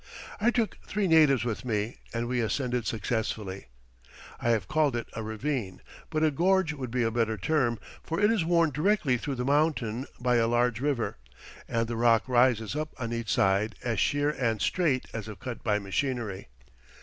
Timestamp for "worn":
8.43-8.71